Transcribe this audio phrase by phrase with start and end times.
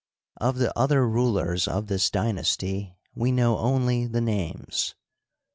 [0.37, 4.95] Of the other rulers of this dynasty we know only the names.